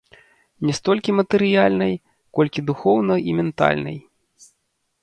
Не 0.69 0.73
столькі 0.77 1.13
матэрыяльнай, 1.19 1.93
колькі 2.39 2.65
духоўнай 2.71 3.19
і 3.31 3.39
ментальнай. 3.43 3.97